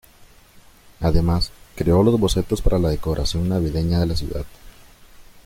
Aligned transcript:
Además 0.99 1.51
creó 1.75 2.01
los 2.01 2.19
bocetos 2.19 2.63
para 2.63 2.79
la 2.79 2.89
decoración 2.89 3.47
navideña 3.47 3.99
de 3.99 4.07
la 4.07 4.15
ciudad. 4.17 4.45